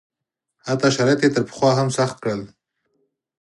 [0.67, 2.41] حتی شرایط یې تر پخوا هم سخت کړل.